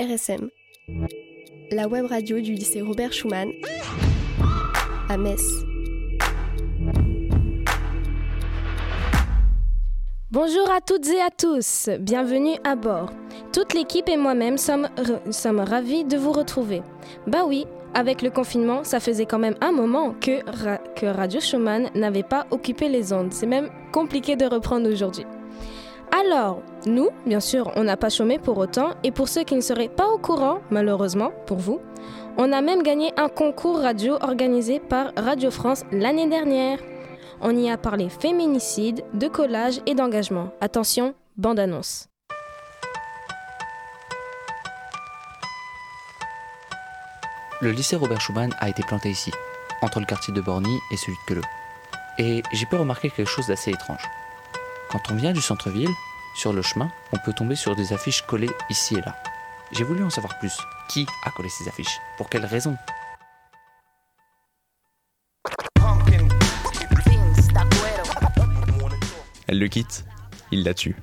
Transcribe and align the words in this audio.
RSM, 0.00 0.48
la 1.70 1.86
web 1.86 2.06
radio 2.06 2.40
du 2.40 2.54
lycée 2.54 2.80
Robert 2.80 3.12
Schumann 3.12 3.50
à 5.10 5.18
Metz. 5.18 5.42
Bonjour 10.30 10.70
à 10.70 10.80
toutes 10.80 11.06
et 11.08 11.20
à 11.20 11.28
tous, 11.28 11.90
bienvenue 12.00 12.54
à 12.64 12.76
bord. 12.76 13.12
Toute 13.52 13.74
l'équipe 13.74 14.08
et 14.08 14.16
moi-même 14.16 14.56
sommes, 14.56 14.88
ravis 15.58 16.04
de 16.04 16.16
vous 16.16 16.32
retrouver. 16.32 16.80
Bah 17.26 17.44
oui, 17.46 17.66
avec 17.92 18.22
le 18.22 18.30
confinement, 18.30 18.84
ça 18.84 19.00
faisait 19.00 19.26
quand 19.26 19.38
même 19.38 19.56
un 19.60 19.72
moment 19.72 20.14
que, 20.14 20.40
que 20.98 21.04
Radio 21.04 21.40
Schumann 21.40 21.90
n'avait 21.94 22.22
pas 22.22 22.46
occupé 22.50 22.88
les 22.88 23.12
ondes. 23.12 23.34
C'est 23.34 23.44
même 23.44 23.68
compliqué 23.92 24.34
de 24.36 24.46
reprendre 24.46 24.90
aujourd'hui. 24.90 25.26
Alors, 26.12 26.60
nous, 26.86 27.10
bien 27.24 27.40
sûr, 27.40 27.70
on 27.76 27.84
n'a 27.84 27.96
pas 27.96 28.08
chômé 28.08 28.38
pour 28.38 28.58
autant, 28.58 28.94
et 29.04 29.12
pour 29.12 29.28
ceux 29.28 29.44
qui 29.44 29.54
ne 29.54 29.60
seraient 29.60 29.88
pas 29.88 30.08
au 30.08 30.18
courant, 30.18 30.58
malheureusement 30.70 31.30
pour 31.46 31.58
vous, 31.58 31.80
on 32.36 32.52
a 32.52 32.60
même 32.60 32.82
gagné 32.82 33.12
un 33.16 33.28
concours 33.28 33.80
radio 33.80 34.14
organisé 34.20 34.80
par 34.80 35.12
Radio 35.16 35.50
France 35.50 35.84
l'année 35.92 36.28
dernière. 36.28 36.78
On 37.40 37.56
y 37.56 37.70
a 37.70 37.76
parlé 37.76 38.08
féminicide, 38.08 39.04
de 39.14 39.28
collage 39.28 39.80
et 39.86 39.94
d'engagement. 39.94 40.50
Attention, 40.60 41.14
bande-annonce. 41.36 42.06
Le 47.60 47.70
lycée 47.70 47.96
Robert 47.96 48.20
Schumann 48.20 48.54
a 48.58 48.68
été 48.68 48.82
planté 48.82 49.10
ici, 49.10 49.30
entre 49.82 50.00
le 50.00 50.06
quartier 50.06 50.32
de 50.34 50.40
Borny 50.40 50.78
et 50.90 50.96
celui 50.96 51.12
de 51.12 51.26
Queuleux. 51.26 51.44
Et 52.18 52.42
j'ai 52.52 52.66
pu 52.66 52.76
remarquer 52.76 53.10
quelque 53.10 53.28
chose 53.28 53.46
d'assez 53.46 53.70
étrange. 53.70 54.02
Quand 54.90 55.12
on 55.12 55.14
vient 55.14 55.32
du 55.32 55.40
centre-ville, 55.40 55.94
sur 56.34 56.52
le 56.52 56.62
chemin, 56.62 56.90
on 57.12 57.18
peut 57.18 57.32
tomber 57.32 57.54
sur 57.54 57.76
des 57.76 57.92
affiches 57.92 58.22
collées 58.22 58.50
ici 58.70 58.96
et 58.96 59.00
là. 59.00 59.16
J'ai 59.70 59.84
voulu 59.84 60.02
en 60.02 60.10
savoir 60.10 60.36
plus. 60.40 60.58
Qui 60.88 61.06
a 61.24 61.30
collé 61.30 61.48
ces 61.48 61.68
affiches? 61.68 62.00
Pour 62.16 62.28
quelles 62.28 62.44
raisons 62.44 62.76
Elle 69.46 69.60
le 69.60 69.68
quitte, 69.68 70.04
il 70.50 70.64
la 70.64 70.74
tue. 70.74 70.96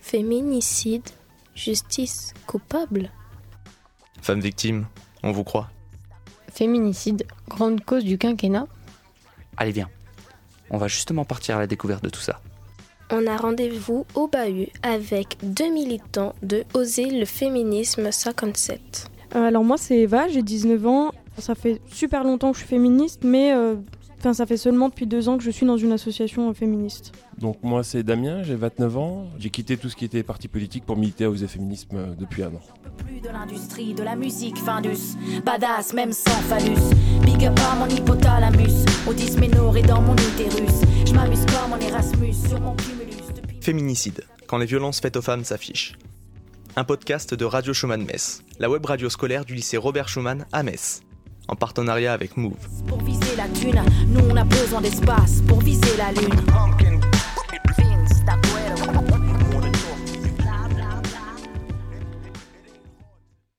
Féminicide, 0.00 1.08
justice 1.56 2.34
coupable? 2.46 3.10
Femme 4.20 4.40
victime, 4.40 4.86
on 5.24 5.32
vous 5.32 5.42
croit? 5.42 5.70
Féminicide, 6.52 7.26
grande 7.48 7.84
cause 7.84 8.04
du 8.04 8.16
quinquennat? 8.16 8.68
Allez, 9.56 9.72
viens. 9.72 9.90
On 10.70 10.78
va 10.78 10.86
justement 10.86 11.24
partir 11.24 11.56
à 11.56 11.58
la 11.58 11.66
découverte 11.66 12.04
de 12.04 12.08
tout 12.08 12.20
ça. 12.20 12.40
On 13.10 13.26
a 13.26 13.36
rendez-vous 13.36 14.06
au 14.14 14.26
Bahut 14.26 14.68
avec 14.82 15.36
deux 15.42 15.70
militants 15.70 16.34
de 16.42 16.64
Oser 16.74 17.10
le 17.10 17.24
féminisme 17.24 18.10
57. 18.10 19.10
Alors 19.34 19.64
moi 19.64 19.76
c'est 19.76 19.98
Eva, 19.98 20.28
j'ai 20.28 20.42
19 20.42 20.86
ans. 20.86 21.10
Ça 21.38 21.54
fait 21.54 21.80
super 21.90 22.24
longtemps 22.24 22.52
que 22.52 22.58
je 22.58 22.62
suis 22.62 22.68
féministe, 22.68 23.22
mais 23.24 23.54
euh, 23.54 23.76
Enfin, 24.22 24.34
ça 24.34 24.46
fait 24.46 24.56
seulement 24.56 24.88
depuis 24.88 25.06
deux 25.06 25.28
ans 25.28 25.36
que 25.36 25.42
je 25.42 25.50
suis 25.50 25.66
dans 25.66 25.76
une 25.76 25.90
association 25.90 26.54
féministe. 26.54 27.10
Donc 27.38 27.56
moi 27.64 27.82
c'est 27.82 28.04
Damien, 28.04 28.44
j'ai 28.44 28.54
29 28.54 28.96
ans. 28.96 29.26
J'ai 29.36 29.50
quitté 29.50 29.76
tout 29.76 29.88
ce 29.88 29.96
qui 29.96 30.04
était 30.04 30.22
parti 30.22 30.46
politique 30.46 30.86
pour 30.86 30.96
militer 30.96 31.26
aux 31.26 31.34
féminisme 31.34 31.96
euh, 31.96 32.14
depuis 32.16 32.44
un 32.44 32.54
an. 32.54 32.60
Plus 32.98 33.20
de 33.20 33.28
l'industrie, 33.30 33.94
de 33.94 34.04
la 34.04 34.14
musique, 34.14 34.58
Findus, 34.58 35.16
badass 35.44 35.92
même 35.92 36.12
sans 36.12 36.40
phallus. 36.42 36.94
Big 37.24 37.44
up 37.44 37.58
à 37.68 37.74
mon 37.74 37.88
hypothalamus, 37.88 38.84
au 39.08 39.12
dysménorrhée 39.12 39.82
dans 39.82 40.00
mon 40.00 40.14
utérus. 40.14 40.82
Je 41.04 41.14
m'amuse 41.14 41.44
comme 41.46 41.72
en 41.72 41.78
Erasmus 41.80 42.34
sur 42.48 42.60
mon 42.60 42.76
cumulus. 42.76 43.26
Depuis... 43.34 43.56
Féminicide, 43.60 44.22
quand 44.46 44.58
les 44.58 44.66
violences 44.66 45.00
faites 45.00 45.16
aux 45.16 45.22
femmes 45.22 45.42
s'affichent. 45.42 45.98
Un 46.76 46.84
podcast 46.84 47.34
de 47.34 47.44
Radio 47.44 47.74
Schumann 47.74 48.04
Metz, 48.04 48.44
la 48.60 48.70
web 48.70 48.86
radio 48.86 49.08
scolaire 49.08 49.44
du 49.44 49.56
lycée 49.56 49.78
Robert 49.78 50.08
Schumann 50.08 50.46
à 50.52 50.62
Metz 50.62 51.02
en 51.48 51.56
partenariat 51.56 52.12
avec 52.12 52.36
Move. 52.36 52.54
Pour 52.86 53.02
viser 53.02 53.34
la 53.36 53.48
thune, 53.48 53.82
nous 54.08 54.20
on 54.30 54.36
a 54.36 54.44
besoin 54.44 54.80
d'espace 54.80 55.40
pour 55.46 55.58
viser 55.60 55.96
la 55.96 56.12
lune. 56.12 56.40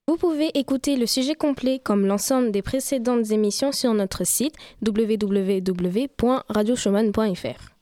Vous 0.07 0.17
pouvez 0.17 0.51
écouter 0.53 0.95
le 0.95 1.07
sujet 1.07 1.33
complet 1.33 1.79
comme 1.83 2.05
l'ensemble 2.05 2.51
des 2.51 2.61
précédentes 2.61 3.31
émissions 3.31 3.71
sur 3.71 3.93
notre 3.93 4.25
site 4.25 4.53
www.radioschumann.fr. 4.85 7.73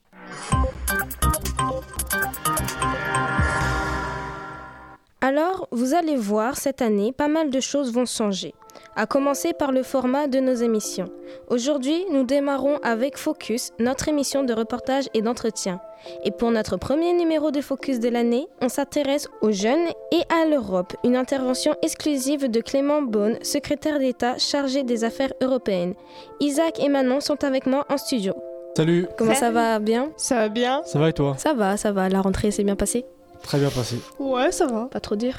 Alors, 5.20 5.68
vous 5.70 5.94
allez 5.94 6.16
voir, 6.16 6.56
cette 6.56 6.82
année, 6.82 7.12
pas 7.12 7.28
mal 7.28 7.50
de 7.50 7.60
choses 7.60 7.92
vont 7.92 8.06
changer 8.06 8.54
à 8.96 9.06
commencer 9.06 9.52
par 9.52 9.72
le 9.72 9.82
format 9.82 10.26
de 10.26 10.38
nos 10.40 10.54
émissions. 10.54 11.08
Aujourd'hui, 11.48 12.04
nous 12.10 12.24
démarrons 12.24 12.78
avec 12.82 13.16
Focus, 13.16 13.70
notre 13.78 14.08
émission 14.08 14.44
de 14.44 14.52
reportage 14.52 15.08
et 15.14 15.22
d'entretien. 15.22 15.80
Et 16.24 16.30
pour 16.30 16.50
notre 16.50 16.76
premier 16.76 17.12
numéro 17.12 17.50
de 17.50 17.60
Focus 17.60 18.00
de 18.00 18.08
l'année, 18.08 18.48
on 18.60 18.68
s'intéresse 18.68 19.28
aux 19.40 19.52
jeunes 19.52 19.86
et 20.10 20.22
à 20.34 20.46
l'Europe, 20.46 20.94
une 21.04 21.16
intervention 21.16 21.74
exclusive 21.82 22.50
de 22.50 22.60
Clément 22.60 23.02
Beaune, 23.02 23.38
secrétaire 23.42 23.98
d'État 23.98 24.36
chargé 24.36 24.82
des 24.82 25.04
affaires 25.04 25.32
européennes. 25.40 25.94
Isaac 26.40 26.80
et 26.80 26.88
Manon 26.88 27.20
sont 27.20 27.44
avec 27.44 27.66
moi 27.66 27.86
en 27.88 27.96
studio. 27.96 28.34
Salut 28.76 29.06
Comment 29.18 29.34
ça 29.34 29.50
va 29.50 29.78
Bien? 29.78 30.10
Ça 30.16 30.34
va 30.36 30.48
bien 30.48 30.82
Ça 30.84 30.98
va 30.98 31.10
et 31.10 31.12
toi? 31.12 31.34
Ça 31.38 31.52
va, 31.52 31.76
ça 31.76 31.92
va. 31.92 32.08
La 32.08 32.20
rentrée 32.20 32.50
s'est 32.50 32.64
bien 32.64 32.76
passée? 32.76 33.04
Très 33.42 33.58
bien 33.58 33.70
passée. 33.70 34.00
Ouais, 34.18 34.50
ça 34.50 34.66
va. 34.66 34.88
Pas 34.90 35.00
trop 35.00 35.14
dur? 35.16 35.34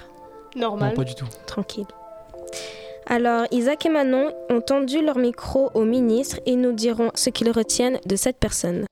Normal. 0.56 0.90
Non, 0.90 0.96
pas 0.96 1.04
du 1.04 1.16
tout. 1.16 1.25
Tranquille. 1.48 1.88
Alors, 3.16 3.46
Isaac 3.51 3.85
et 3.85 3.90
Manon 3.90 4.34
ont 4.50 4.59
tendu 4.59 5.00
leur 5.06 5.19
micro 5.19 5.69
au 5.75 5.85
ministre 5.85 6.40
et 6.47 6.56
nous 6.56 6.72
diront 6.72 7.12
ce 7.13 7.29
qu'ils 7.29 7.51
retiennent 7.51 8.00
de 8.07 8.16
cette 8.16 8.40
personne. 8.40 8.88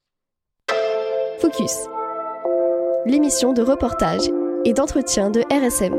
Focus, 1.39 1.87
l'émission 3.07 3.51
de 3.51 3.63
reportage 3.63 4.29
et 4.63 4.73
d'entretien 4.73 5.31
de 5.31 5.41
RSM. 5.51 5.95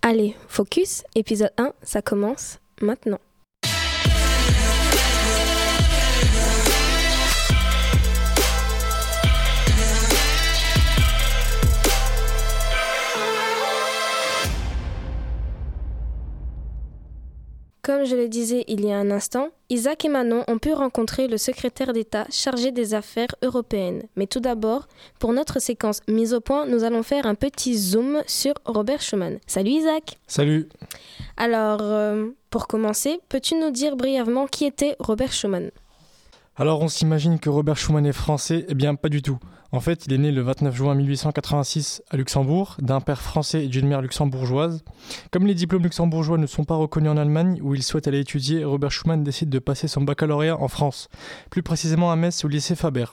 Allez, 0.00 0.36
Focus, 0.46 1.02
épisode 1.16 1.50
1, 1.58 1.72
ça 1.82 2.00
commence 2.00 2.60
maintenant. 2.80 3.18
Comme 17.84 18.06
je 18.06 18.16
le 18.16 18.28
disais 18.28 18.64
il 18.66 18.82
y 18.82 18.90
a 18.90 18.96
un 18.96 19.10
instant, 19.10 19.50
Isaac 19.68 20.06
et 20.06 20.08
Manon 20.08 20.42
ont 20.48 20.56
pu 20.56 20.72
rencontrer 20.72 21.28
le 21.28 21.36
secrétaire 21.36 21.92
d'État 21.92 22.26
chargé 22.30 22.72
des 22.72 22.94
affaires 22.94 23.34
européennes. 23.42 24.04
Mais 24.16 24.26
tout 24.26 24.40
d'abord, 24.40 24.88
pour 25.18 25.34
notre 25.34 25.60
séquence 25.60 26.00
mise 26.08 26.32
au 26.32 26.40
point, 26.40 26.64
nous 26.64 26.82
allons 26.82 27.02
faire 27.02 27.26
un 27.26 27.34
petit 27.34 27.76
zoom 27.76 28.22
sur 28.26 28.54
Robert 28.64 29.02
Schuman. 29.02 29.38
Salut 29.46 29.72
Isaac 29.72 30.18
Salut 30.26 30.66
Alors, 31.36 31.82
euh, 31.82 32.28
pour 32.48 32.68
commencer, 32.68 33.20
peux-tu 33.28 33.54
nous 33.54 33.70
dire 33.70 33.96
brièvement 33.96 34.46
qui 34.46 34.64
était 34.64 34.96
Robert 34.98 35.32
Schuman? 35.32 35.70
Alors 36.56 36.82
on 36.82 36.88
s'imagine 36.88 37.40
que 37.40 37.50
Robert 37.50 37.76
Schuman 37.76 38.06
est 38.06 38.12
français? 38.12 38.64
Eh 38.68 38.74
bien 38.74 38.94
pas 38.94 39.08
du 39.08 39.22
tout. 39.22 39.40
En 39.72 39.80
fait, 39.80 40.06
il 40.06 40.12
est 40.12 40.18
né 40.18 40.30
le 40.30 40.40
29 40.40 40.72
juin 40.72 40.94
1886 40.94 42.04
à 42.10 42.16
Luxembourg, 42.16 42.76
d'un 42.80 43.00
père 43.00 43.20
français 43.20 43.64
et 43.64 43.68
d'une 43.68 43.88
mère 43.88 44.00
luxembourgeoise. 44.00 44.84
Comme 45.32 45.48
les 45.48 45.54
diplômes 45.54 45.82
luxembourgeois 45.82 46.38
ne 46.38 46.46
sont 46.46 46.62
pas 46.62 46.76
reconnus 46.76 47.10
en 47.10 47.16
Allemagne, 47.16 47.58
où 47.60 47.74
il 47.74 47.82
souhaite 47.82 48.06
aller 48.06 48.20
étudier, 48.20 48.64
Robert 48.64 48.92
Schumann 48.92 49.24
décide 49.24 49.48
de 49.48 49.58
passer 49.58 49.88
son 49.88 50.02
baccalauréat 50.02 50.56
en 50.56 50.68
France, 50.68 51.08
plus 51.50 51.64
précisément 51.64 52.12
à 52.12 52.14
Metz 52.14 52.44
au 52.44 52.48
lycée 52.48 52.76
Faber. 52.76 53.06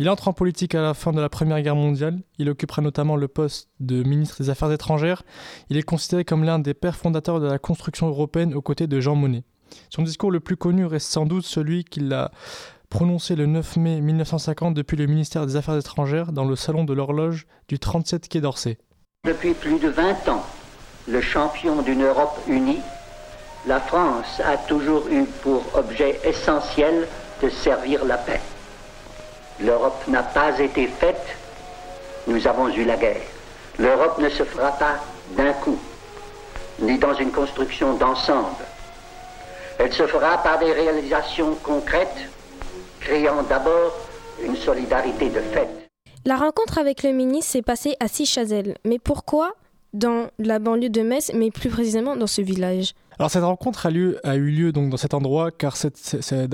Il 0.00 0.10
entre 0.10 0.26
en 0.26 0.32
politique 0.32 0.74
à 0.74 0.82
la 0.82 0.94
fin 0.94 1.12
de 1.12 1.20
la 1.20 1.28
Première 1.28 1.62
Guerre 1.62 1.76
mondiale, 1.76 2.18
il 2.38 2.50
occupera 2.50 2.82
notamment 2.82 3.14
le 3.14 3.28
poste 3.28 3.68
de 3.78 4.02
ministre 4.02 4.42
des 4.42 4.50
Affaires 4.50 4.72
étrangères, 4.72 5.22
il 5.68 5.76
est 5.76 5.82
considéré 5.82 6.24
comme 6.24 6.42
l'un 6.42 6.58
des 6.58 6.74
pères 6.74 6.96
fondateurs 6.96 7.38
de 7.38 7.46
la 7.46 7.60
construction 7.60 8.08
européenne 8.08 8.52
aux 8.52 8.62
côtés 8.62 8.88
de 8.88 8.98
Jean 9.00 9.14
Monnet. 9.14 9.44
Son 9.90 10.02
discours 10.02 10.32
le 10.32 10.40
plus 10.40 10.56
connu 10.56 10.84
reste 10.84 11.08
sans 11.08 11.26
doute 11.26 11.44
celui 11.44 11.84
qu'il 11.84 12.12
a 12.12 12.32
prononcé 12.90 13.36
le 13.36 13.46
9 13.46 13.76
mai 13.76 14.00
1950 14.00 14.74
depuis 14.74 14.96
le 14.96 15.06
ministère 15.06 15.46
des 15.46 15.56
Affaires 15.56 15.76
étrangères 15.76 16.32
dans 16.32 16.44
le 16.44 16.56
salon 16.56 16.84
de 16.84 16.92
l'horloge 16.92 17.46
du 17.68 17.78
37 17.78 18.28
quai 18.28 18.40
d'Orsay. 18.40 18.78
Depuis 19.24 19.54
plus 19.54 19.78
de 19.78 19.88
20 19.88 20.28
ans, 20.28 20.44
le 21.08 21.20
champion 21.20 21.82
d'une 21.82 22.04
Europe 22.04 22.38
unie, 22.48 22.80
la 23.66 23.80
France 23.80 24.40
a 24.44 24.56
toujours 24.56 25.06
eu 25.08 25.24
pour 25.42 25.62
objet 25.74 26.20
essentiel 26.24 27.06
de 27.42 27.48
servir 27.48 28.04
la 28.04 28.18
paix. 28.18 28.40
L'Europe 29.60 30.02
n'a 30.08 30.22
pas 30.22 30.58
été 30.58 30.86
faite, 30.88 31.36
nous 32.26 32.46
avons 32.46 32.68
eu 32.68 32.84
la 32.84 32.96
guerre. 32.96 33.22
L'Europe 33.78 34.18
ne 34.18 34.28
se 34.28 34.42
fera 34.42 34.72
pas 34.72 34.96
d'un 35.36 35.52
coup, 35.52 35.78
ni 36.80 36.98
dans 36.98 37.14
une 37.14 37.30
construction 37.30 37.94
d'ensemble. 37.94 38.64
Elle 39.78 39.92
se 39.92 40.06
fera 40.06 40.38
par 40.42 40.58
des 40.58 40.72
réalisations 40.72 41.54
concrètes 41.62 42.28
créant 43.10 43.42
d'abord 43.42 43.92
une 44.40 44.54
solidarité 44.54 45.30
de 45.30 45.40
fait. 45.40 45.68
La 46.24 46.36
rencontre 46.36 46.78
avec 46.78 47.02
le 47.02 47.10
ministre 47.10 47.50
s'est 47.50 47.62
passée 47.62 47.96
à 47.98 48.06
Sichazel. 48.06 48.76
Mais 48.84 49.00
pourquoi 49.00 49.54
dans 49.92 50.28
la 50.38 50.60
banlieue 50.60 50.90
de 50.90 51.02
Metz, 51.02 51.32
mais 51.34 51.50
plus 51.50 51.70
précisément 51.70 52.14
dans 52.14 52.28
ce 52.28 52.40
village? 52.40 52.94
Alors 53.18 53.28
cette 53.28 53.42
rencontre 53.42 53.86
a, 53.86 53.90
lieu, 53.90 54.20
a 54.22 54.36
eu 54.36 54.48
lieu 54.48 54.70
donc 54.70 54.90
dans 54.90 54.96
cet 54.96 55.12
endroit 55.12 55.50
car, 55.50 55.76
cette, 55.76 55.98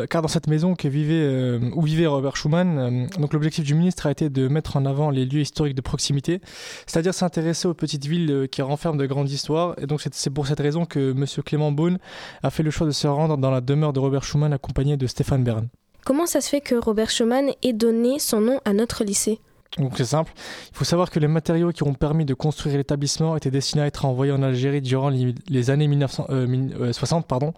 car 0.09 0.23
dans 0.23 0.29
cette 0.29 0.47
maison 0.47 0.75
que 0.75 0.89
vivait, 0.89 1.21
euh, 1.21 1.61
où 1.75 1.83
vivait 1.83 2.07
Robert 2.07 2.37
Schuman, 2.37 2.79
euh, 2.79 3.21
donc 3.21 3.35
l'objectif 3.35 3.63
du 3.63 3.75
ministre 3.75 4.07
a 4.07 4.11
été 4.11 4.31
de 4.31 4.49
mettre 4.49 4.79
en 4.79 4.87
avant 4.87 5.11
les 5.11 5.27
lieux 5.27 5.43
historiques 5.43 5.77
de 5.77 5.83
proximité, 5.83 6.41
c'est-à-dire 6.87 7.13
s'intéresser 7.13 7.69
aux 7.69 7.75
petites 7.75 8.07
villes 8.07 8.31
euh, 8.31 8.47
qui 8.47 8.63
renferment 8.63 8.97
de 8.99 9.05
grandes 9.05 9.31
histoires. 9.31 9.75
Et 9.79 9.87
donc 9.87 10.01
c'est 10.01 10.31
pour 10.31 10.47
cette 10.47 10.61
raison 10.61 10.87
que 10.87 11.11
M. 11.11 11.27
Clément 11.45 11.71
Beaune 11.71 11.99
a 12.43 12.51
fait 12.51 12.63
le 12.63 12.71
choix 12.71 12.87
de 12.87 12.93
se 12.93 13.07
rendre 13.07 13.37
dans 13.37 13.51
la 13.51 13.61
demeure 13.61 13.93
de 13.93 14.01
Robert 14.01 14.25
Schuman 14.25 14.55
accompagné 14.55 14.97
de 14.97 15.07
Stéphane 15.07 15.45
Bern. 15.45 15.69
Comment 16.07 16.27
ça 16.27 16.41
se 16.41 16.49
fait 16.49 16.61
que 16.61 16.77
Robert 16.77 17.11
Schuman 17.11 17.51
ait 17.65 17.73
donné 17.73 18.21
son 18.21 18.41
nom 18.41 18.61
à 18.65 18.73
notre 18.73 19.03
lycée? 19.03 19.41
Donc 19.79 19.93
c'est 19.97 20.07
simple. 20.07 20.33
Il 20.71 20.77
faut 20.77 20.85
savoir 20.85 21.11
que 21.11 21.21
les 21.21 21.29
matériaux 21.29 21.71
qui 21.71 21.83
ont 21.83 21.93
permis 21.93 22.25
de 22.25 22.33
construire 22.33 22.77
l'établissement 22.77 23.37
étaient 23.37 23.51
destinés 23.51 23.83
à 23.83 23.87
être 23.87 24.07
envoyés 24.07 24.33
en 24.33 24.43
Algérie 24.43 24.81
durant 24.81 25.11
les 25.11 25.71
années 25.71 25.87
1960. 25.87 26.31
Euh, 26.31 26.87
euh, 26.87 27.29
pardon. 27.29 27.53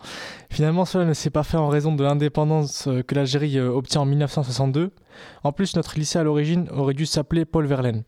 Finalement, 0.50 0.84
cela 0.84 1.04
ne 1.04 1.12
s'est 1.12 1.30
pas 1.30 1.44
fait 1.44 1.56
en 1.56 1.68
raison 1.68 1.94
de 1.94 2.02
l'indépendance 2.02 2.88
euh, 2.88 3.02
que 3.02 3.14
l'Algérie 3.14 3.60
obtient 3.60 4.00
en 4.00 4.06
1962. 4.06 4.90
En 5.44 5.52
plus, 5.52 5.76
notre 5.76 5.96
lycée 5.96 6.18
à 6.18 6.24
l'origine 6.24 6.68
aurait 6.72 6.94
dû 6.94 7.06
s'appeler 7.06 7.44
Paul 7.44 7.66
Verlaine. 7.66 8.02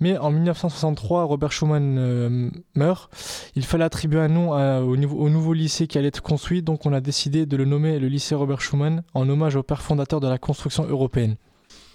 Mais 0.00 0.16
en 0.18 0.30
1963, 0.30 1.24
Robert 1.24 1.52
Schuman 1.52 2.50
meurt. 2.74 3.10
Il 3.54 3.64
fallait 3.64 3.84
attribuer 3.84 4.20
un 4.20 4.28
nom 4.28 4.50
au, 4.50 4.96
au, 4.96 5.30
nouveau 5.30 5.52
lycée 5.52 5.86
qui 5.86 5.96
allait 5.96 6.08
être 6.08 6.22
construit, 6.22 6.60
donc 6.60 6.84
on 6.84 6.92
a 6.92 7.00
décidé 7.00 7.46
de 7.46 7.56
le 7.56 7.64
nommer 7.64 7.98
le 7.98 8.08
lycée 8.08 8.34
Robert 8.34 8.60
Schuman 8.60 9.02
en 9.14 9.28
hommage 9.28 9.56
au 9.56 9.62
père 9.62 9.80
fondateur 9.80 10.20
de 10.20 10.28
la 10.28 10.38
construction 10.38 10.84
européenne. 10.84 11.36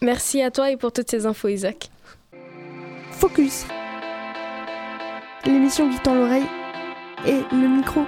Merci 0.02 0.42
à 0.42 0.52
toi 0.52 0.70
et 0.72 0.78
pour 0.78 0.92
toutes 0.92 1.10
ces 1.10 1.26
infos, 1.26 1.48
Isaac. 1.48 1.90
Focus. 3.12 3.66
L'émission 5.46 5.90
qui 5.90 6.00
tend 6.00 6.14
l'oreille 6.14 6.46
et 7.26 7.42
le 7.52 7.68
micro. 7.68 8.02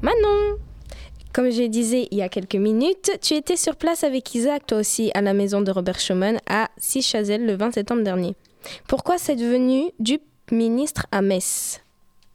Manon 0.00 0.56
Comme 1.34 1.50
je 1.50 1.66
disais 1.66 2.08
il 2.10 2.18
y 2.18 2.22
a 2.22 2.28
quelques 2.28 2.54
minutes, 2.54 3.10
tu 3.20 3.34
étais 3.34 3.56
sur 3.56 3.76
place 3.76 4.04
avec 4.04 4.34
Isaac, 4.34 4.66
toi 4.66 4.78
aussi, 4.78 5.10
à 5.14 5.20
la 5.20 5.34
maison 5.34 5.60
de 5.60 5.70
Robert 5.70 5.98
Schuman 5.98 6.38
à 6.48 6.68
Sichazel 6.78 7.44
le 7.44 7.56
20 7.56 7.74
septembre 7.74 8.02
dernier. 8.02 8.36
Pourquoi 8.86 9.18
cette 9.18 9.40
venue 9.40 9.90
du 9.98 10.18
ministre 10.50 11.06
à 11.12 11.20
Metz? 11.20 11.82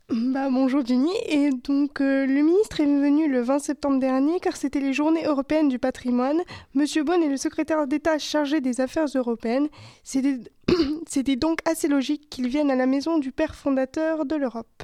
Bah, 0.10 0.50
bonjour 0.52 0.86
Jenny. 0.86 1.12
Et 1.28 1.50
donc 1.50 2.02
euh, 2.02 2.26
le 2.26 2.42
ministre 2.42 2.82
est 2.82 2.86
venu 2.86 3.30
le 3.30 3.42
20 3.42 3.60
septembre 3.60 4.00
dernier 4.00 4.40
car 4.40 4.58
c'était 4.58 4.82
les 4.82 4.94
journées 4.94 5.26
européennes 5.26 5.70
du 5.70 5.80
patrimoine. 5.80 6.42
Monsieur 6.74 7.04
Bonne 7.04 7.24
est 7.24 7.30
le 7.30 7.38
secrétaire 7.38 7.88
d'État 7.88 8.20
chargé 8.20 8.60
des 8.60 8.82
affaires 8.82 9.08
européennes. 9.16 9.70
C'était 11.08 11.36
donc 11.36 11.60
assez 11.66 11.88
logique 11.88 12.30
qu'il 12.30 12.48
vienne 12.48 12.70
à 12.70 12.76
la 12.76 12.86
maison 12.86 13.18
du 13.18 13.32
père 13.32 13.56
fondateur 13.56 14.26
de 14.26 14.36
l'Europe. 14.36 14.84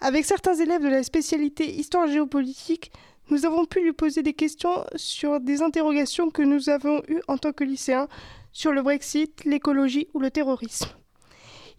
Avec 0.00 0.24
certains 0.24 0.54
élèves 0.54 0.82
de 0.82 0.88
la 0.88 1.02
spécialité 1.02 1.74
histoire 1.74 2.06
géopolitique, 2.06 2.92
nous 3.30 3.46
avons 3.46 3.64
pu 3.64 3.80
lui 3.80 3.92
poser 3.92 4.22
des 4.22 4.34
questions 4.34 4.84
sur 4.96 5.40
des 5.40 5.62
interrogations 5.62 6.30
que 6.30 6.42
nous 6.42 6.68
avons 6.68 7.02
eues 7.08 7.22
en 7.26 7.38
tant 7.38 7.52
que 7.52 7.64
lycéens 7.64 8.08
sur 8.52 8.72
le 8.72 8.82
Brexit, 8.82 9.44
l'écologie 9.44 10.08
ou 10.14 10.20
le 10.20 10.30
terrorisme. 10.30 10.88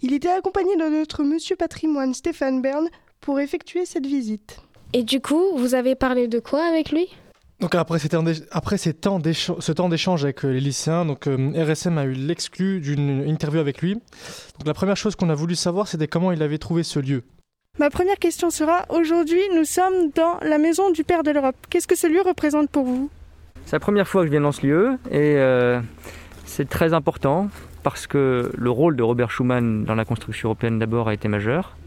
Il 0.02 0.14
était 0.14 0.30
accompagné 0.30 0.76
de 0.76 0.86
notre 0.90 1.24
monsieur 1.24 1.56
patrimoine 1.56 2.14
Stéphane 2.14 2.62
Bern 2.62 2.90
pour 3.22 3.40
effectuer 3.40 3.86
cette 3.86 4.06
visite. 4.06 4.60
Et 4.94 5.04
du 5.04 5.20
coup, 5.20 5.58
vous 5.58 5.74
avez 5.76 5.96
parlé 5.96 6.28
de 6.28 6.40
quoi 6.40 6.64
avec 6.64 6.92
lui? 6.92 7.08
Donc 7.62 7.74
après, 7.74 8.00
après 8.52 8.78
ces 8.78 8.94
temps 8.94 9.22
ce 9.24 9.72
temps 9.72 9.88
d'échange 9.88 10.26
avec 10.26 10.44
euh, 10.44 10.50
les 10.50 10.60
lycéens, 10.60 11.06
donc 11.06 11.26
euh, 11.28 11.52
RSM 11.56 11.98
a 11.98 12.04
eu 12.04 12.12
l'exclu 12.12 12.82
d'une 12.82 13.26
interview 13.28 13.60
avec 13.60 13.82
lui. 13.82 13.94
Donc 13.94 14.68
la 14.68 14.74
première 14.74 14.98
chose 14.98 15.16
qu'on 15.16 15.30
a 15.30 15.36
voulu 15.36 15.56
savoir, 15.56 15.88
c'était 15.88 16.08
comment 16.08 16.34
il 16.34 16.44
avait 16.44 16.58
trouvé 16.58 16.84
ce 16.84 17.00
lieu. 17.00 17.24
Ma 17.80 17.90
première 17.90 18.18
question 18.20 18.50
sera 18.50 18.86
aujourd'hui, 18.90 19.42
nous 19.54 19.66
sommes 19.66 20.12
dans 20.16 20.38
la 20.42 20.58
maison 20.58 20.92
du 20.92 21.04
Père 21.04 21.24
de 21.24 21.32
l'Europe. 21.32 21.56
Qu'est-ce 21.70 21.88
que 21.88 21.96
ce 21.96 22.08
lieu 22.08 22.22
représente 22.22 22.70
pour 22.70 22.86
vous? 22.86 23.10
C'est 23.66 23.76
la 23.78 23.82
première 23.82 24.08
fois 24.08 24.22
que 24.22 24.28
je 24.28 24.32
viens 24.32 24.42
dans 24.42 24.52
ce 24.52 24.66
lieu 24.66 24.98
et 25.10 25.36
euh, 25.38 25.82
c'est 26.46 26.68
très 26.70 26.94
important 26.94 27.50
parce 27.86 28.08
que 28.08 28.52
le 28.58 28.70
rôle 28.72 28.96
de 28.96 29.04
Robert 29.04 29.30
Schuman 29.30 29.84
dans 29.86 29.94
la 29.94 30.06
construction 30.06 30.50
européenne 30.50 30.80
d'abord 30.80 31.08
a 31.08 31.14
été 31.14 31.28
majeur. 31.28 31.78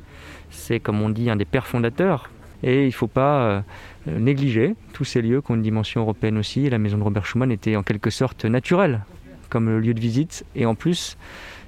C'est, 0.49 0.79
comme 0.79 1.03
on 1.03 1.09
dit, 1.09 1.29
un 1.29 1.35
des 1.35 1.45
pères 1.45 1.67
fondateurs. 1.67 2.31
Et 2.63 2.85
il 2.85 2.87
ne 2.87 2.93
faut 2.93 3.09
pas 3.09 3.41
euh, 3.41 3.61
négliger 4.07 4.77
tous 4.93 5.03
ces 5.03 5.23
lieux 5.23 5.41
qui 5.43 5.51
ont 5.51 5.57
une 5.57 5.63
dimension 5.63 6.01
européenne 6.03 6.39
aussi. 6.39 6.71
La 6.71 6.79
maison 6.79 6.99
de 6.99 7.03
Robert 7.03 7.27
Schuman 7.27 7.51
était 7.51 7.75
en 7.75 7.83
quelque 7.83 8.11
sorte 8.11 8.45
naturelle 8.45 9.01
comme 9.51 9.77
lieu 9.79 9.93
de 9.93 9.99
visite. 9.99 10.45
Et 10.55 10.67
en 10.67 10.77
plus, 10.77 11.17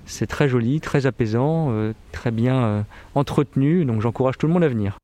c'est 0.07 0.29
très 0.29 0.49
joli, 0.49 0.81
très 0.81 1.07
apaisant, 1.07 1.73
euh, 1.73 1.93
très 2.13 2.31
bien 2.31 2.63
euh, 2.63 2.83
entretenu. 3.17 3.85
Donc 3.85 4.01
j'encourage 4.01 4.39
tout 4.39 4.47
le 4.47 4.53
monde 4.53 4.63
à 4.63 4.69
venir. 4.69 4.99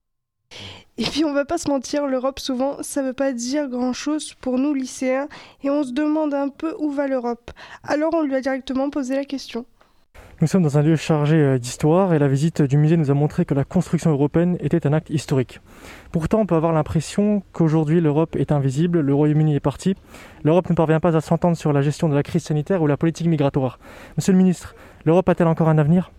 Et 0.98 1.04
puis 1.04 1.26
on 1.26 1.34
va 1.34 1.44
pas 1.44 1.58
se 1.58 1.68
mentir, 1.68 2.06
l'Europe 2.06 2.40
souvent 2.40 2.78
ça 2.80 3.02
veut 3.02 3.12
pas 3.12 3.32
dire 3.32 3.68
grand 3.68 3.92
chose 3.92 4.32
pour 4.40 4.58
nous 4.58 4.72
lycéens 4.72 5.28
et 5.62 5.68
on 5.68 5.82
se 5.82 5.92
demande 5.92 6.32
un 6.32 6.48
peu 6.48 6.74
où 6.78 6.90
va 6.90 7.06
l'Europe. 7.06 7.50
Alors 7.84 8.14
on 8.14 8.22
lui 8.22 8.34
a 8.34 8.40
directement 8.40 8.88
posé 8.88 9.14
la 9.14 9.26
question. 9.26 9.66
Nous 10.40 10.46
sommes 10.46 10.62
dans 10.62 10.76
un 10.76 10.82
lieu 10.82 10.96
chargé 10.96 11.36
euh, 11.36 11.58
d'histoire 11.58 12.14
et 12.14 12.18
la 12.18 12.28
visite 12.28 12.62
du 12.62 12.78
musée 12.78 12.96
nous 12.96 13.10
a 13.10 13.14
montré 13.14 13.44
que 13.44 13.52
la 13.52 13.64
construction 13.64 14.10
européenne 14.10 14.56
était 14.60 14.86
un 14.86 14.92
acte 14.94 15.10
historique. 15.10 15.60
Pourtant, 16.12 16.40
on 16.40 16.46
peut 16.46 16.54
avoir 16.54 16.72
l'impression 16.72 17.42
qu'aujourd'hui 17.52 18.02
l'Europe 18.02 18.36
est 18.36 18.52
invisible, 18.52 19.00
le 19.00 19.14
Royaume-Uni 19.14 19.54
est 19.54 19.60
parti, 19.60 19.96
l'Europe 20.44 20.68
ne 20.70 20.74
parvient 20.74 21.00
pas 21.00 21.16
à 21.16 21.20
s'entendre 21.22 21.56
sur 21.56 21.72
la 21.72 21.80
gestion 21.82 22.08
de 22.08 22.14
la 22.14 22.22
crise 22.22 22.44
sanitaire 22.44 22.82
ou 22.82 22.86
la 22.86 22.96
politique 22.96 23.28
migratoire. 23.28 23.78
Monsieur 24.16 24.32
le 24.32 24.38
ministre, 24.38 24.74
l'Europe 25.04 25.28
a-t-elle 25.28 25.48
encore 25.48 25.68
un 25.68 25.78
avenir? 25.78 26.10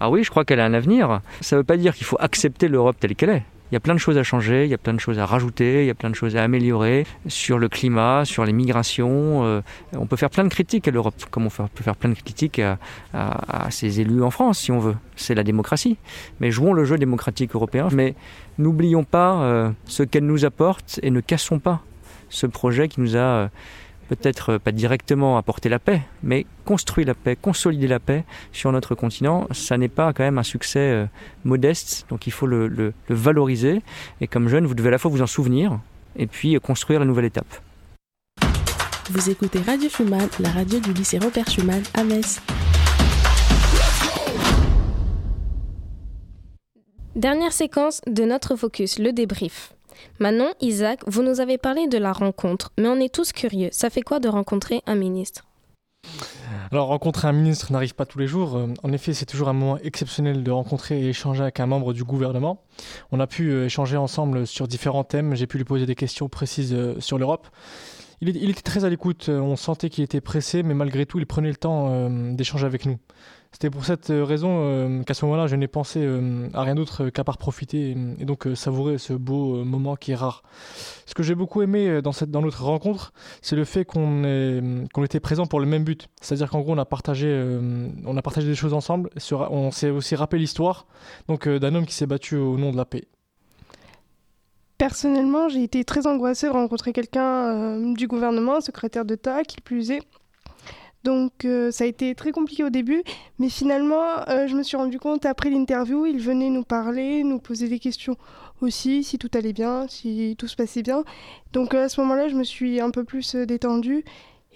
Ah 0.00 0.10
oui, 0.10 0.24
je 0.24 0.30
crois 0.30 0.44
qu'elle 0.44 0.60
a 0.60 0.66
un 0.66 0.74
avenir. 0.74 1.20
Ça 1.40 1.56
ne 1.56 1.60
veut 1.60 1.64
pas 1.64 1.78
dire 1.78 1.94
qu'il 1.94 2.06
faut 2.06 2.18
accepter 2.18 2.68
l'Europe 2.68 2.96
telle 2.98 3.14
qu'elle 3.14 3.30
est. 3.30 3.42
Il 3.70 3.74
y 3.74 3.76
a 3.76 3.80
plein 3.80 3.94
de 3.94 3.98
choses 3.98 4.16
à 4.16 4.22
changer, 4.22 4.64
il 4.64 4.70
y 4.70 4.74
a 4.74 4.78
plein 4.78 4.94
de 4.94 5.00
choses 5.00 5.18
à 5.18 5.26
rajouter, 5.26 5.82
il 5.82 5.86
y 5.86 5.90
a 5.90 5.94
plein 5.94 6.10
de 6.10 6.14
choses 6.14 6.36
à 6.36 6.44
améliorer 6.44 7.04
sur 7.26 7.58
le 7.58 7.68
climat, 7.68 8.24
sur 8.24 8.44
les 8.44 8.52
migrations. 8.52 9.44
Euh, 9.44 9.60
on 9.92 10.06
peut 10.06 10.16
faire 10.16 10.30
plein 10.30 10.44
de 10.44 10.48
critiques 10.48 10.86
à 10.86 10.92
l'Europe, 10.92 11.16
comme 11.30 11.46
on 11.46 11.50
peut 11.50 11.82
faire 11.82 11.96
plein 11.96 12.10
de 12.10 12.14
critiques 12.14 12.60
à, 12.60 13.70
ses 13.70 14.00
élus 14.00 14.22
en 14.22 14.30
France, 14.30 14.58
si 14.58 14.70
on 14.70 14.78
veut. 14.78 14.94
C'est 15.16 15.34
la 15.34 15.42
démocratie. 15.42 15.96
Mais 16.40 16.50
jouons 16.52 16.72
le 16.72 16.84
jeu 16.84 16.96
démocratique 16.96 17.54
européen. 17.54 17.88
Mais 17.92 18.14
n'oublions 18.58 19.04
pas 19.04 19.42
euh, 19.42 19.70
ce 19.86 20.02
qu'elle 20.04 20.26
nous 20.26 20.44
apporte 20.44 21.00
et 21.02 21.10
ne 21.10 21.20
cassons 21.20 21.58
pas 21.58 21.82
ce 22.28 22.46
projet 22.46 22.88
qui 22.88 23.00
nous 23.00 23.16
a 23.16 23.20
euh, 23.20 23.48
peut-être 24.08 24.54
euh, 24.54 24.58
pas 24.58 24.72
directement 24.72 25.36
apporter 25.36 25.68
la 25.68 25.78
paix, 25.78 26.02
mais 26.22 26.46
construire 26.64 27.06
la 27.06 27.14
paix, 27.14 27.36
consolider 27.36 27.86
la 27.86 28.00
paix 28.00 28.24
sur 28.52 28.72
notre 28.72 28.94
continent, 28.94 29.46
ça 29.52 29.76
n'est 29.76 29.88
pas 29.88 30.12
quand 30.12 30.24
même 30.24 30.38
un 30.38 30.42
succès 30.42 30.78
euh, 30.78 31.06
modeste, 31.44 32.06
donc 32.08 32.26
il 32.26 32.32
faut 32.32 32.46
le, 32.46 32.92
valoriser. 33.08 33.82
Et 34.20 34.26
comme 34.26 34.48
jeune, 34.48 34.66
vous 34.66 34.74
devez 34.74 34.88
à 34.88 34.92
la 34.92 34.98
fois 34.98 35.10
vous 35.10 35.22
en 35.22 35.26
souvenir 35.26 35.78
et 36.16 36.26
puis 36.26 36.56
euh, 36.56 36.60
construire 36.60 37.00
la 37.00 37.06
nouvelle 37.06 37.26
étape. 37.26 37.60
Vous 39.10 39.30
écoutez 39.30 39.60
Radio 39.60 39.88
Schumann, 39.88 40.28
la 40.40 40.50
radio 40.50 40.80
du 40.80 40.92
lycée 40.92 41.18
Robert 41.18 41.48
Schumann 41.48 41.82
à 41.94 42.02
Metz. 42.02 42.40
Dernière 47.14 47.52
séquence 47.52 48.02
de 48.06 48.24
notre 48.24 48.56
focus, 48.56 48.98
le 48.98 49.12
débrief. 49.12 49.75
Manon, 50.18 50.52
Isaac, 50.60 51.00
vous 51.06 51.22
nous 51.22 51.40
avez 51.40 51.58
parlé 51.58 51.88
de 51.88 51.98
la 51.98 52.12
rencontre, 52.12 52.72
mais 52.78 52.88
on 52.88 52.96
est 52.96 53.12
tous 53.12 53.32
curieux. 53.32 53.68
Ça 53.72 53.90
fait 53.90 54.02
quoi 54.02 54.20
de 54.20 54.28
rencontrer 54.28 54.82
un 54.86 54.94
ministre? 54.94 55.44
Alors 56.72 56.88
rencontrer 56.88 57.28
un 57.28 57.32
ministre 57.32 57.72
n'arrive 57.72 57.94
pas 57.94 58.06
tous 58.06 58.18
les 58.18 58.26
jours. 58.26 58.56
Euh, 58.56 58.68
en 58.82 58.92
effet, 58.92 59.14
c'est 59.14 59.26
toujours 59.26 59.48
un 59.48 59.52
moment 59.52 59.78
exceptionnel 59.78 60.42
de 60.42 60.50
rencontrer 60.50 61.00
et 61.00 61.08
échanger 61.08 61.42
avec 61.42 61.60
un 61.60 61.66
membre 61.66 61.92
du 61.92 62.04
gouvernement. 62.04 62.62
On 63.12 63.20
a 63.20 63.26
pu 63.26 63.50
euh, 63.50 63.66
échanger 63.66 63.96
ensemble 63.96 64.46
sur 64.46 64.66
différents 64.66 65.04
thèmes. 65.04 65.34
J'ai 65.34 65.46
pu 65.46 65.58
lui 65.58 65.64
poser 65.64 65.86
des 65.86 65.94
questions 65.94 66.28
précises 66.28 66.74
euh, 66.74 66.98
sur 67.00 67.18
l'Europe. 67.18 67.46
Il, 68.22 68.30
était 68.30 68.62
très 68.62 68.84
à 68.86 68.88
l'écoute. 68.88 69.28
On 69.28 69.56
sentait 69.56 69.90
qu'il 69.90 70.02
était 70.02 70.22
pressé, 70.22 70.62
mais 70.62 70.72
malgré 70.72 71.04
tout, 71.04 71.18
il 71.18 71.26
prenait 71.26 71.50
le 71.50 71.56
temps 71.56 72.08
d'échanger 72.32 72.64
avec 72.64 72.86
nous. 72.86 72.98
C'était 73.52 73.70
pour 73.70 73.84
cette 73.84 74.10
euh, 74.10 74.24
raison 74.24 74.58
euh, 74.60 75.02
qu'à 75.02 75.14
ce 75.14 75.24
moment-là, 75.24 75.46
je 75.46 75.56
n'ai 75.56 75.68
pensé 75.68 76.00
euh, 76.02 76.48
à 76.52 76.62
rien 76.62 76.74
d'autre 76.74 77.08
qu'à 77.08 77.24
part 77.24 77.38
profiter 77.38 77.96
et, 78.18 78.24
donc 78.24 78.46
savourer 78.54 78.98
ce 78.98 79.12
beau 79.12 79.64
moment 79.64 79.96
qui 79.96 80.12
est 80.12 80.16
rare. 80.16 80.42
Ce 81.06 81.14
que 81.14 81.22
j'ai 81.22 81.34
beaucoup 81.34 81.62
aimé 81.62 82.02
dans, 82.02 82.12
cette, 82.12 82.30
dans 82.30 82.42
notre 82.42 82.64
rencontre, 82.64 83.12
c'est 83.42 83.56
le 83.56 83.64
fait 83.64 83.84
qu'on 83.84 84.84
était 85.04 85.20
présent 85.20 85.46
pour 85.46 85.60
le 85.60 85.66
même 85.66 85.84
but. 85.84 86.08
C'est-à-dire 86.20 86.50
qu'en 86.50 86.60
gros, 86.60 86.72
on 86.72 86.78
a, 86.78 86.84
partagé, 86.84 87.28
on 88.04 88.16
a 88.16 88.22
partagé 88.22 88.46
des 88.46 88.54
choses 88.54 88.74
ensemble. 88.74 89.10
On 89.32 89.70
s'est 89.70 89.90
aussi 89.90 90.16
rappelé 90.16 90.40
l'histoire 90.40 90.86
d'un 91.28 91.74
homme 91.74 91.86
qui 91.86 91.94
s'est 91.94 92.06
battu 92.06 92.36
au 92.36 92.58
nom 92.58 92.72
de 92.72 92.76
la 92.76 92.84
paix. 92.84 93.04
Personnellement, 94.78 95.48
j'ai 95.48 95.62
été 95.62 95.84
très 95.84 96.06
angoissée 96.06 96.48
de 96.48 96.52
rencontrer 96.52 96.92
quelqu'un 96.92 97.94
du 97.94 98.06
gouvernement, 98.06 98.56
un 98.56 98.60
secrétaire 98.60 99.04
d'État, 99.04 99.44
qui 99.44 99.60
plus 99.60 99.90
est, 99.92 100.02
donc 101.06 101.44
euh, 101.44 101.70
ça 101.70 101.84
a 101.84 101.86
été 101.86 102.16
très 102.16 102.32
compliqué 102.32 102.64
au 102.64 102.68
début, 102.68 103.04
mais 103.38 103.48
finalement 103.48 104.28
euh, 104.28 104.48
je 104.48 104.56
me 104.56 104.64
suis 104.64 104.76
rendu 104.76 104.98
compte 104.98 105.24
après 105.24 105.50
l'interview, 105.50 106.04
il 106.04 106.18
venait 106.18 106.50
nous 106.50 106.64
parler, 106.64 107.22
nous 107.22 107.38
poser 107.38 107.68
des 107.68 107.78
questions 107.78 108.16
aussi, 108.60 109.04
si 109.04 109.16
tout 109.16 109.30
allait 109.34 109.52
bien, 109.52 109.86
si 109.88 110.34
tout 110.36 110.48
se 110.48 110.56
passait 110.56 110.82
bien. 110.82 111.04
Donc 111.52 111.74
euh, 111.74 111.84
à 111.84 111.88
ce 111.88 112.00
moment-là, 112.00 112.26
je 112.28 112.34
me 112.34 112.42
suis 112.42 112.80
un 112.80 112.90
peu 112.90 113.04
plus 113.04 113.36
détendue 113.36 114.04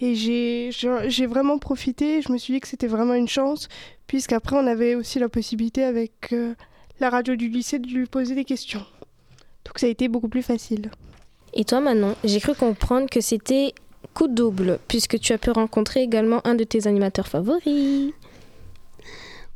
Et 0.00 0.16
j'ai 0.16 1.26
vraiment 1.26 1.59
profité. 1.59 2.21
Je 2.21 2.33
me 2.33 2.38
suis 2.38 2.54
dit 2.54 2.61
que 2.61 2.66
c'était 2.66 2.88
vraiment 2.88 3.14
une 3.14 3.28
chance, 3.28 3.69
puisqu'après, 4.09 4.57
on 4.57 4.66
avait 4.66 4.97
aussi 4.97 5.21
la 5.21 5.28
possibilité 5.28 5.85
avec 5.85 6.35
la 6.99 7.11
radio 7.11 7.37
du 7.37 7.49
lycée 7.49 7.78
de 7.78 7.87
lui 7.87 8.07
poser 8.07 8.35
des 8.35 8.45
questions. 8.45 8.85
Donc 9.64 9.78
ça 9.78 9.87
a 9.87 9.90
été 9.90 10.09
beaucoup 10.09 10.28
plus 10.28 10.42
facile. 10.42 10.90
Et 11.52 11.64
toi, 11.64 11.80
Manon, 11.80 12.16
j'ai 12.25 12.40
cru 12.40 12.54
comprendre 12.54 13.09
que 13.09 13.21
c'était 13.21 13.73
coup 14.14 14.28
double, 14.28 14.78
puisque 14.88 15.19
tu 15.19 15.33
as 15.33 15.38
pu 15.38 15.50
rencontrer 15.50 16.02
également 16.02 16.40
un 16.47 16.54
de 16.54 16.64
tes 16.64 16.87
animateurs 16.87 17.28
favoris. 17.28 18.12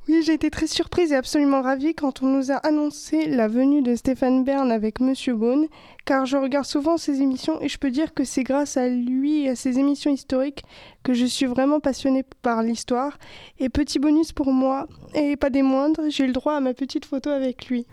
Oui, 0.07 0.23
j'ai 0.23 0.35
été 0.35 0.51
très 0.51 0.67
surprise 0.67 1.13
et 1.13 1.17
absolument 1.17 1.63
ravie 1.63 1.95
quand 1.95 2.23
on 2.23 2.27
nous 2.27 2.53
a 2.53 2.57
annoncé 2.57 3.27
la 3.27 3.49
venue 3.49 3.81
de 3.81 3.95
Stéphane 3.95 4.45
Bern 4.45 4.71
avec 4.71 5.01
Monsieur 5.01 5.35
Beaune, 5.35 5.67
car 6.05 6.27
je 6.27 6.37
regarde 6.37 6.67
souvent 6.67 6.99
ses 6.99 7.23
émissions 7.23 7.59
et 7.63 7.71
je 7.71 7.79
peux 7.79 7.91
dire 7.91 8.13
que 8.13 8.23
c'est 8.23 8.43
grâce 8.43 8.77
à 8.77 8.87
lui 8.87 9.45
et 9.45 9.49
à 9.49 9.57
ses 9.57 9.79
émissions 9.79 10.11
historiques 10.11 10.63
que 11.05 11.15
je 11.15 11.25
suis 11.25 11.47
vraiment 11.47 11.81
passionnée 11.81 12.23
par 12.43 12.63
l'histoire. 12.63 13.19
Et 13.59 13.71
petit 13.71 13.99
bonus 13.99 14.33
pour 14.33 14.53
moi, 14.53 14.87
et 15.15 15.37
pas 15.37 15.49
des 15.49 15.63
moindres, 15.63 16.03
j'ai 16.11 16.27
le 16.27 16.35
droit 16.35 16.55
à 16.55 16.61
ma 16.61 16.75
petite 16.75 17.07
photo 17.07 17.31
avec 17.31 17.69
lui. 17.69 17.87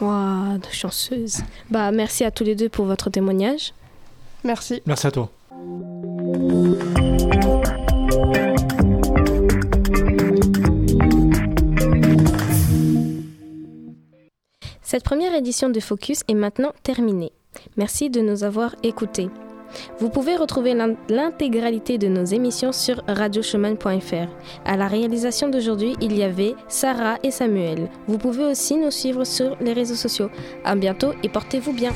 Waouh, 0.00 0.58
chanceuse. 0.72 1.40
Bah, 1.70 1.90
merci 1.90 2.24
à 2.24 2.30
tous 2.30 2.44
les 2.44 2.54
deux 2.54 2.70
pour 2.70 2.86
votre 2.86 3.10
témoignage. 3.10 3.74
Merci. 4.42 4.80
Merci 4.86 5.06
à 5.06 5.10
toi. 5.10 5.30
Cette 14.82 15.04
première 15.04 15.34
édition 15.34 15.68
de 15.68 15.80
Focus 15.80 16.22
est 16.28 16.34
maintenant 16.34 16.72
terminée. 16.82 17.32
Merci 17.76 18.08
de 18.08 18.20
nous 18.20 18.44
avoir 18.44 18.76
écoutés. 18.82 19.28
Vous 19.98 20.10
pouvez 20.10 20.36
retrouver 20.36 20.74
l'intégralité 21.08 21.98
de 21.98 22.08
nos 22.08 22.24
émissions 22.24 22.72
sur 22.72 23.02
radiochemin.fr. 23.08 24.28
À 24.64 24.76
la 24.76 24.88
réalisation 24.88 25.48
d'aujourd'hui, 25.48 25.96
il 26.00 26.16
y 26.16 26.22
avait 26.22 26.54
Sarah 26.68 27.18
et 27.22 27.30
Samuel. 27.30 27.90
Vous 28.06 28.18
pouvez 28.18 28.44
aussi 28.44 28.76
nous 28.76 28.90
suivre 28.90 29.24
sur 29.24 29.56
les 29.60 29.72
réseaux 29.72 29.94
sociaux. 29.94 30.30
À 30.64 30.74
bientôt 30.76 31.12
et 31.22 31.28
portez-vous 31.28 31.72
bien. 31.72 31.92